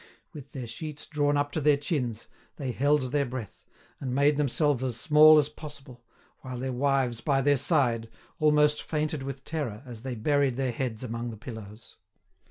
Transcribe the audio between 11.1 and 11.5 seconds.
the